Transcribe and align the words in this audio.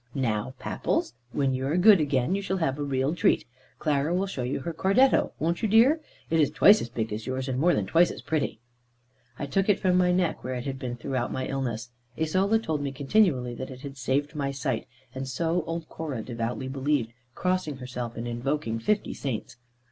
"Now, 0.15 0.55
Papples, 0.59 1.13
when 1.31 1.53
you 1.53 1.67
are 1.67 1.77
good 1.77 2.01
again, 2.01 2.33
you 2.33 2.41
shall 2.41 2.57
have 2.57 2.79
a 2.79 2.83
real 2.83 3.13
treat. 3.13 3.45
Clara 3.77 4.15
will 4.15 4.25
show 4.25 4.41
you 4.41 4.61
her 4.61 4.73
cordetto, 4.73 5.33
won't 5.37 5.61
you, 5.61 5.67
dear? 5.67 6.01
It 6.31 6.39
is 6.39 6.49
twice 6.49 6.81
as 6.81 6.89
big 6.89 7.13
as 7.13 7.27
yours, 7.27 7.47
and 7.47 7.59
more 7.59 7.75
than 7.75 7.85
twice 7.85 8.09
as 8.09 8.23
pretty." 8.23 8.59
I 9.37 9.45
took 9.45 9.69
it 9.69 9.79
from 9.79 9.97
my 9.97 10.11
neck, 10.11 10.43
where 10.43 10.55
it 10.55 10.65
had 10.65 10.79
been 10.79 10.95
throughout 10.95 11.31
my 11.31 11.45
illness. 11.45 11.91
Isola 12.19 12.57
told 12.57 12.81
me 12.81 12.91
continually 12.91 13.53
that 13.53 13.69
it 13.69 13.81
had 13.81 13.95
saved 13.95 14.33
my 14.33 14.49
sight; 14.49 14.87
and 15.13 15.27
so 15.27 15.61
old 15.67 15.87
Cora 15.87 16.23
devoutly 16.23 16.67
believed, 16.67 17.13
crossing 17.35 17.77
herself, 17.77 18.17
and 18.17 18.27
invoking 18.27 18.79
fifty 18.79 19.13
saints. 19.13 19.57